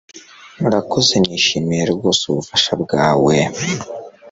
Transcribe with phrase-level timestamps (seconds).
[0.59, 3.35] Murakoze nishimiye rwose ubufasha bwawe